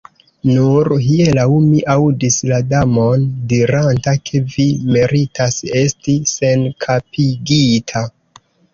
Nur 0.51 0.87
hieraŭ 1.07 1.45
mi 1.65 1.81
aŭdis 1.97 2.39
la 2.53 2.59
Damon 2.71 3.29
diranta 3.53 4.17
ke 4.31 4.43
vi 4.57 4.67
meritas 4.99 5.63
esti 5.85 6.19
senkapigita. 6.37 8.09